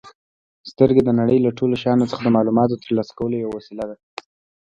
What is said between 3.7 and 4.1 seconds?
ده.